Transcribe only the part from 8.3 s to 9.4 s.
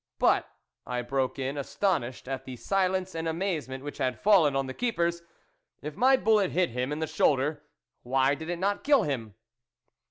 did it not kill him